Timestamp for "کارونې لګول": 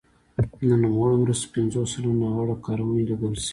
2.65-3.33